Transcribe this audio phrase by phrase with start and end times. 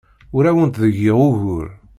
[0.35, 1.67] Ur awent-d-giɣ ugur.